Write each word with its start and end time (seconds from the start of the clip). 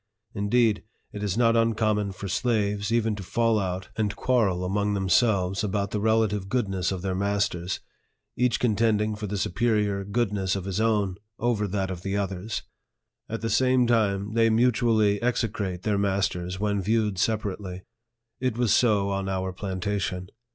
Indeed, 0.33 0.83
it 1.13 1.21
is 1.21 1.37
not 1.37 1.55
uncommon 1.55 2.11
for 2.11 2.27
slaves 2.27 2.91
even 2.91 3.15
to 3.17 3.21
fall 3.21 3.59
out 3.59 3.89
and 3.95 4.09
20 4.09 4.09
NARRATIVE 4.09 4.09
OF 4.09 4.09
THE 4.09 4.15
quarrel 4.25 4.65
among 4.65 4.93
themselves 4.95 5.63
about 5.63 5.91
the 5.91 5.99
relative 5.99 6.49
goodness 6.49 6.91
of 6.91 7.03
their 7.03 7.13
masters, 7.13 7.81
each 8.35 8.59
contending 8.59 9.13
for 9.13 9.27
the 9.27 9.37
superior 9.37 10.03
goodness 10.03 10.55
of 10.55 10.65
his 10.65 10.81
own 10.81 11.17
over 11.37 11.67
that 11.67 11.91
of 11.91 12.01
the 12.01 12.17
others. 12.17 12.63
At 13.29 13.41
the 13.41 13.47
very 13.49 13.53
same 13.53 13.85
time, 13.85 14.33
they 14.33 14.49
mutually 14.49 15.21
execrate 15.21 15.83
their 15.83 15.99
masters 15.99 16.59
when 16.59 16.81
viewed 16.81 17.19
separately. 17.19 17.83
It 18.39 18.57
was 18.57 18.73
so 18.73 19.11
on 19.11 19.29
our 19.29 19.53
plantation. 19.53 20.29